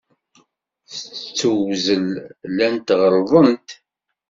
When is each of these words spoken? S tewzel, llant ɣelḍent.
S 0.95 0.99
tewzel, 1.37 2.07
llant 2.51 2.87
ɣelḍent. 3.01 3.69